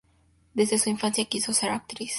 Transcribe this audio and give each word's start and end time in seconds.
Desde 0.55 0.79
su 0.79 0.89
infancia 0.89 1.25
quiso 1.25 1.53
ser 1.53 1.69
actriz. 1.69 2.09